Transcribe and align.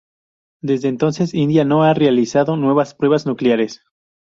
Desde 0.63 0.87
entonces 0.87 1.35
India 1.35 1.63
no 1.63 1.83
ha 1.83 1.93
realizado 1.93 2.57
nuevas 2.57 2.95
pruebas 2.95 3.27
nucleares. 3.27 3.83